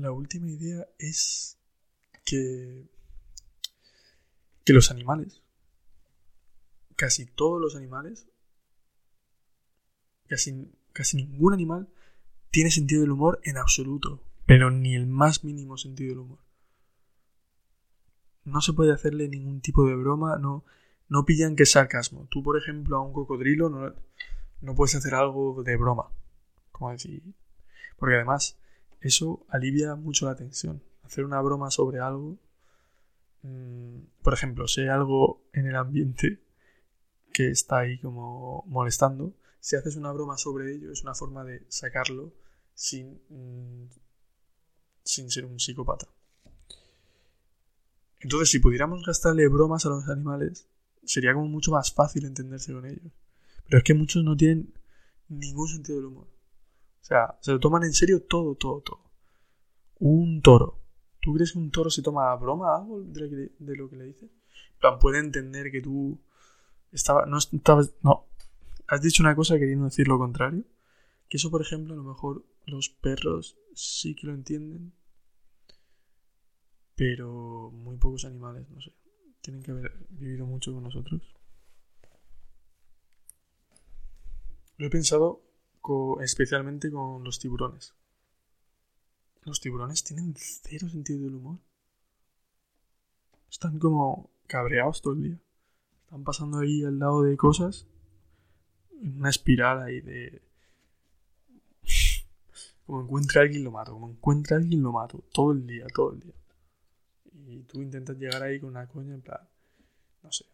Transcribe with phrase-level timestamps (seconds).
[0.00, 1.58] la última idea es
[2.24, 2.88] que,
[4.66, 5.42] los animales,
[6.96, 8.26] casi todos los animales,
[10.26, 11.88] casi, casi ningún animal
[12.50, 16.38] tiene sentido del humor en absoluto, pero ni el más mínimo sentido del humor.
[18.44, 20.64] No se puede hacerle ningún tipo de broma, no,
[21.08, 22.26] no pillan que es sarcasmo.
[22.30, 23.94] Tú, por ejemplo, a un cocodrilo no,
[24.60, 26.10] no puedes hacer algo de broma.
[26.72, 27.22] Como decir.
[27.96, 28.58] Porque además,
[29.04, 30.82] eso alivia mucho la tensión.
[31.02, 32.38] Hacer una broma sobre algo.
[33.42, 36.42] Mm, por ejemplo, si hay algo en el ambiente
[37.30, 41.66] que está ahí como molestando, si haces una broma sobre ello, es una forma de
[41.68, 42.32] sacarlo
[42.72, 43.90] sin, mm,
[45.04, 46.08] sin ser un psicópata.
[48.20, 50.66] Entonces, si pudiéramos gastarle bromas a los animales,
[51.04, 53.12] sería como mucho más fácil entenderse con ellos.
[53.66, 54.72] Pero es que muchos no tienen
[55.28, 56.33] ningún sentido del humor.
[57.04, 59.00] O sea, se lo toman en serio todo, todo, todo.
[59.98, 60.80] Un toro.
[61.20, 63.20] ¿Tú crees que un toro se toma a broma algo de
[63.76, 64.30] lo que, le dices?
[64.80, 66.18] plan, puede entender que tú
[66.92, 68.24] estaba, no estabas, no,
[68.88, 70.64] has dicho una cosa queriendo decir lo contrario.
[71.28, 74.94] Que eso, por ejemplo, a lo mejor los perros sí que lo entienden,
[76.94, 78.94] pero muy pocos animales, no sé,
[79.42, 81.20] tienen que haber vivido mucho con nosotros.
[84.78, 85.42] Lo he pensado
[86.20, 87.94] especialmente con los tiburones.
[89.42, 91.58] Los tiburones tienen cero sentido del humor.
[93.50, 95.40] Están como cabreados todo el día.
[96.04, 97.86] Están pasando ahí al lado de cosas.
[99.02, 100.42] En una espiral ahí de.
[102.86, 103.92] Como encuentra alguien lo mato.
[103.92, 105.22] Como encuentra alguien lo mato.
[105.32, 106.34] Todo el día, todo el día.
[107.46, 109.40] Y tú intentas llegar ahí con una coña en plan.
[110.22, 110.46] No sé.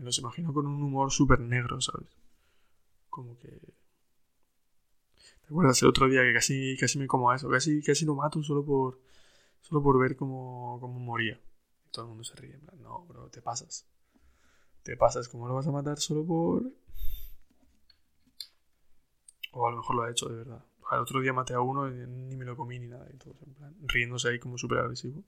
[0.00, 2.08] Me los imagino con un humor súper negro, ¿sabes?
[3.10, 3.50] Como que...
[3.50, 7.50] ¿Te acuerdas el otro día que casi, casi me como a eso?
[7.50, 8.98] Casi, casi lo mato solo por,
[9.60, 11.38] solo por ver cómo, cómo moría.
[11.86, 12.54] Y todo el mundo se ríe.
[12.54, 13.86] En plan, no, bro, te pasas.
[14.82, 15.28] Te pasas.
[15.28, 16.62] ¿Cómo lo vas a matar solo por...?
[19.52, 20.64] O a lo mejor lo ha hecho de verdad.
[20.92, 23.06] El otro día maté a uno y ni me lo comí ni nada.
[23.12, 25.24] Y todo, en plan, riéndose ahí como súper agresivo.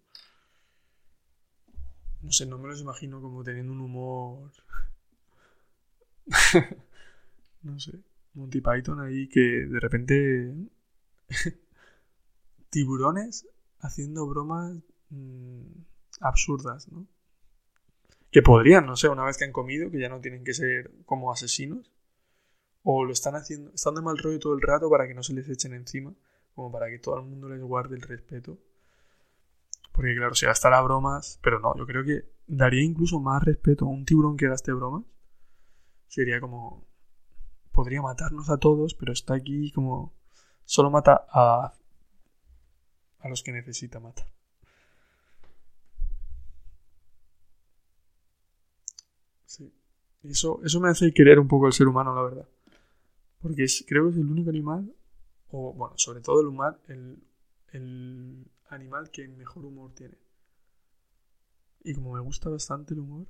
[2.23, 4.53] No sé, no me los imagino como teniendo un humor.
[7.63, 7.99] no sé.
[8.35, 10.55] Monty Python ahí que de repente.
[12.73, 13.47] tiburones
[13.81, 14.79] haciendo bromas
[15.11, 15.83] mm,
[16.21, 17.07] absurdas, ¿no?
[18.31, 20.91] Que podrían, no sé, una vez que han comido, que ya no tienen que ser
[21.05, 21.93] como asesinos.
[22.83, 25.35] O lo están haciendo, están de mal rollo todo el rato para que no se
[25.35, 26.15] les echen encima,
[26.55, 28.59] como para que todo el mundo les guarde el respeto.
[29.93, 33.89] Porque claro, si gastara bromas, pero no, yo creo que daría incluso más respeto a
[33.89, 35.05] un tiburón que gaste bromas.
[36.09, 36.87] Sería como...
[37.73, 40.15] Podría matarnos a todos, pero está aquí como...
[40.65, 41.75] Solo mata a...
[43.21, 44.27] A los que necesita matar.
[49.45, 49.73] Sí.
[50.25, 52.49] Eso, eso me hace querer un poco al ser humano, la verdad.
[53.41, 54.93] Porque creo que es el único animal,
[55.51, 57.23] o bueno, sobre todo el humano, el,
[57.73, 60.17] el animal que mejor humor tiene.
[61.85, 63.27] Y como me gusta bastante el humor,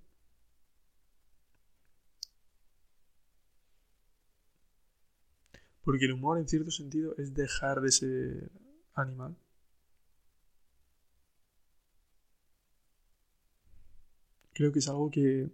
[5.83, 8.51] porque el humor en cierto sentido es dejar de ser
[8.95, 9.37] animal.
[14.53, 15.51] Creo que es algo que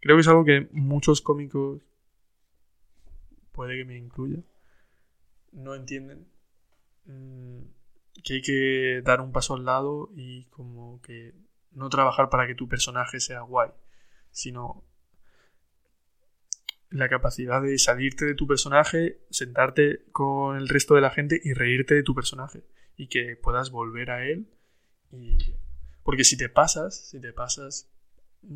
[0.00, 1.82] creo que es algo que muchos cómicos
[3.52, 4.42] puede que me incluya
[5.52, 6.26] no entienden
[7.06, 7.62] mm,
[8.22, 11.34] que hay que dar un paso al lado y como que
[11.72, 13.70] no trabajar para que tu personaje sea guay,
[14.30, 14.84] sino
[16.90, 21.52] la capacidad de salirte de tu personaje, sentarte con el resto de la gente y
[21.52, 22.64] reírte de tu personaje
[22.96, 24.48] y que puedas volver a él
[25.10, 25.38] y
[26.04, 27.90] porque si te pasas, si te pasas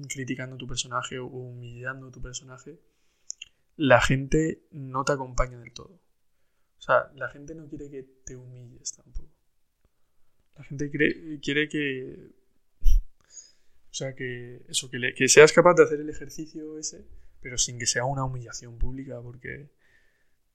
[0.08, 2.78] criticando tu personaje o humillando tu personaje,
[3.76, 5.98] la gente no te acompaña del todo.
[6.78, 9.17] O sea, la gente no quiere que te humilles tampoco.
[10.58, 10.90] La gente
[11.40, 12.32] quiere que.
[13.90, 17.04] O sea, que eso, que, que seas capaz de hacer el ejercicio ese,
[17.40, 19.70] pero sin que sea una humillación pública, porque.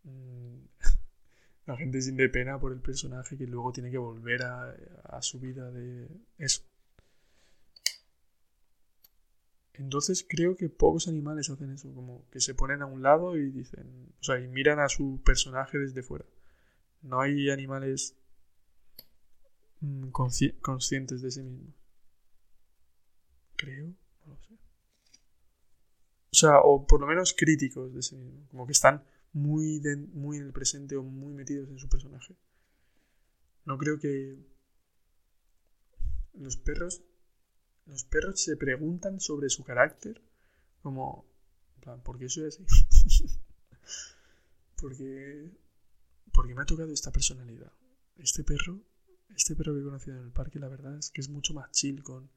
[0.03, 0.57] Mm,
[1.65, 5.39] la gente siente pena por el personaje que luego tiene que volver a, a su
[5.39, 6.63] vida de eso.
[9.75, 13.49] Entonces creo que pocos animales hacen eso, como que se ponen a un lado y
[13.49, 16.25] dicen, o sea, y miran a su personaje desde fuera.
[17.01, 18.15] No hay animales
[19.83, 20.11] Mm,
[20.61, 21.75] conscientes de sí mismos.
[23.57, 23.87] Creo,
[24.25, 24.53] no lo sé.
[24.53, 28.47] O sea, o por lo menos críticos de sí mismos.
[28.49, 29.03] Como que están
[29.33, 29.81] muy,
[30.13, 32.37] muy en el presente o muy metidos en su personaje.
[33.65, 34.37] No creo que
[36.33, 37.03] los perros
[37.85, 40.21] los perros se preguntan sobre su carácter
[40.81, 41.25] como
[41.75, 42.65] en plan, ¿por qué soy así?
[44.77, 45.51] porque
[46.31, 47.73] porque me ha tocado esta personalidad.
[48.15, 48.81] Este perro,
[49.35, 51.71] este perro que he conocido en el parque, la verdad es que es mucho más
[51.71, 52.29] chill con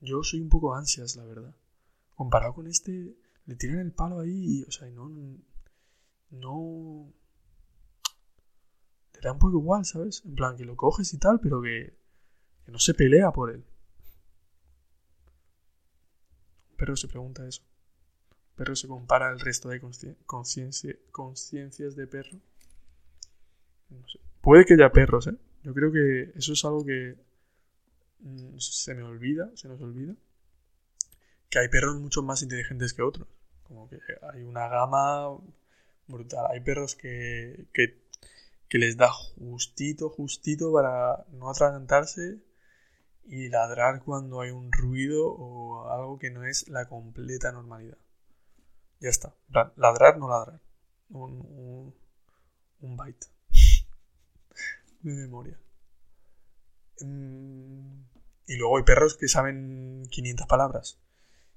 [0.00, 1.54] yo soy un poco ansias, la verdad.
[2.16, 5.08] Comparado con este, le tiran el palo ahí y, o sea, no
[6.30, 7.12] no
[9.14, 10.22] le da un poco igual, ¿sabes?
[10.24, 11.96] En plan, que lo coges y tal, pero que,
[12.66, 13.64] no se pelea por él.
[16.76, 17.62] Pero se pregunta eso.
[18.56, 22.40] Pero se compara al resto de conciencias de perro.
[23.90, 24.18] No sé.
[24.40, 25.36] Puede que haya perros, ¿eh?
[25.62, 27.16] Yo creo que eso es algo que
[28.20, 30.14] mm, se me olvida, se nos olvida.
[31.48, 33.28] Que hay perros mucho más inteligentes que otros.
[33.62, 33.98] Como que
[34.32, 35.38] hay una gama
[36.08, 36.46] brutal.
[36.50, 38.00] Hay perros que, que,
[38.78, 42.38] les da justito, justito para no atragantarse
[43.24, 47.98] y ladrar cuando hay un ruido o algo que no es la completa normalidad.
[49.00, 49.34] Ya está.
[49.76, 50.60] Ladrar, no ladrar.
[51.10, 51.94] Un, un,
[52.80, 53.26] un byte
[55.02, 55.58] de memoria.
[57.00, 58.04] Mm,
[58.46, 60.98] y luego hay perros que saben 500 palabras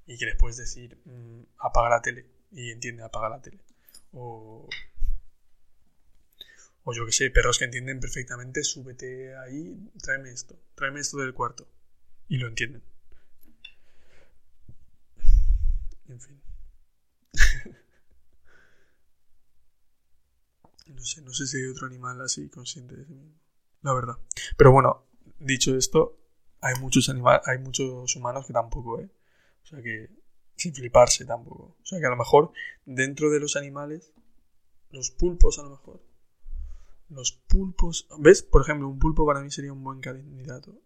[0.05, 3.59] y que les puedes decir mm, apaga la tele y entiende apaga la tele.
[4.11, 4.67] O,
[6.83, 11.33] o yo que sé, perros que entienden perfectamente, súbete ahí, tráeme esto, tráeme esto del
[11.33, 11.67] cuarto.
[12.27, 12.83] Y lo entienden.
[16.07, 16.41] En fin.
[20.93, 23.39] no sé, no sé si hay otro animal así consciente de sí mismo.
[23.81, 24.17] La verdad.
[24.57, 25.05] Pero bueno,
[25.39, 26.17] dicho esto,
[26.61, 29.09] hay muchos animales, hay muchos humanos que tampoco, ¿eh?
[29.63, 30.09] O sea que
[30.55, 31.77] sin fliparse tampoco.
[31.81, 32.51] O sea que a lo mejor
[32.85, 34.13] dentro de los animales,
[34.91, 36.01] los pulpos a lo mejor.
[37.09, 38.07] Los pulpos.
[38.19, 38.41] ¿Ves?
[38.41, 40.79] Por ejemplo, un pulpo para mí sería un buen candidato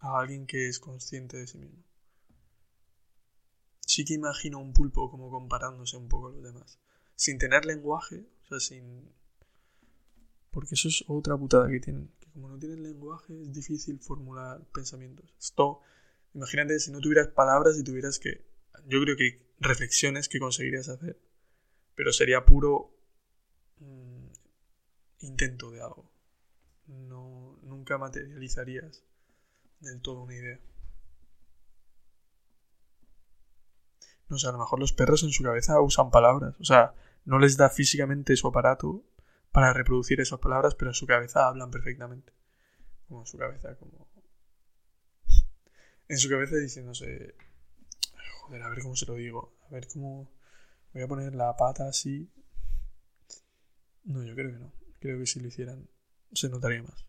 [0.00, 1.82] a alguien que es consciente de sí mismo.
[3.80, 6.78] Sí que imagino un pulpo como comparándose un poco a los demás.
[7.14, 9.12] Sin tener lenguaje, o sea, sin.
[10.56, 12.10] Porque eso es otra putada que tienen.
[12.18, 15.34] Que como no tienen lenguaje, es difícil formular pensamientos.
[15.38, 15.82] Esto.
[16.32, 18.42] Imagínate si no tuvieras palabras y tuvieras que
[18.86, 21.20] yo creo que reflexiones que conseguirías hacer,
[21.94, 22.90] pero sería puro
[23.80, 24.28] mm,
[25.18, 26.10] intento de algo.
[26.86, 29.04] No, nunca materializarías
[29.80, 30.58] del todo una idea.
[34.30, 36.54] No sé, a lo mejor los perros en su cabeza usan palabras.
[36.60, 36.94] O sea,
[37.26, 39.04] no les da físicamente su aparato
[39.56, 42.30] para reproducir esas palabras, pero en su cabeza hablan perfectamente.
[43.08, 44.06] Como en su cabeza, como.
[46.08, 47.34] En su cabeza diciéndose.
[48.42, 49.56] Joder, a ver cómo se lo digo.
[49.66, 50.30] A ver cómo.
[50.92, 52.30] Voy a poner la pata así.
[54.04, 54.74] No, yo creo que no.
[55.00, 55.88] Creo que si lo hicieran
[56.34, 57.06] se notaría más.